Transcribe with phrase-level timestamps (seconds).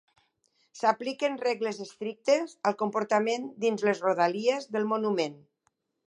[0.77, 5.37] S'apliquen regles estrictes al comportament dins les rodalies del monument.